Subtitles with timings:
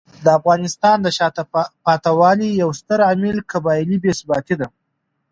[0.23, 1.43] د افغانستان د شاته
[1.85, 4.67] پاتې والي یو ستر عامل قبایلي بې ثباتي دی.